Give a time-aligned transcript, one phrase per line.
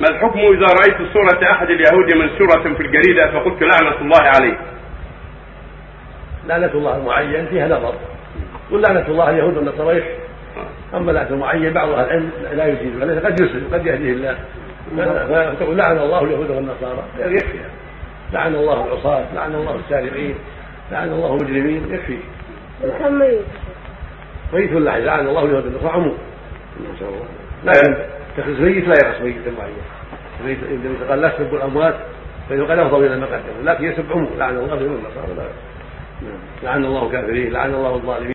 [0.00, 4.58] ما الحكم إذا رأيت صورة أحد اليهود منشورة في الجريدة فقلت لعنة الله عليه؟
[6.46, 7.94] لعنة الله المعين فيها نظر.
[8.70, 10.02] قل لعنة الله اليهود والنصارى.
[10.94, 14.38] أما لعنة المعين بعض أهل العلم لا يجيز عليه قد يسلم قد يهديه الله.
[15.54, 17.04] فتقول لعن الله اليهود والنصارى.
[17.18, 17.58] يكفي.
[18.32, 20.34] لعن الله العصاة لعن الله السارقين
[20.92, 21.94] لعن الله المجرمين.
[21.94, 22.18] يكفي.
[22.98, 23.40] كم ميت؟
[24.52, 25.92] ميت ولا لعن الله اليهود والنصارى.
[25.92, 26.18] عموم.
[26.94, 27.26] نسأل الله.
[27.64, 31.94] لكن تخصيص ميت لا يخص ميت معين النبي قال لا تسبوا الأموات
[32.48, 35.48] فإنه قد أفضل إلى ما قدموا لكن يسب عموم لعن الله اليهود والنصارى
[36.62, 38.32] لعن الله الكافرين لعن الله الظالمين.